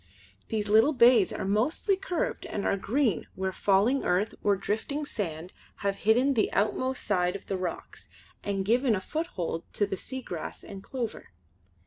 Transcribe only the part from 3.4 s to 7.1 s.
falling earth or drifting sand have hidden the outmost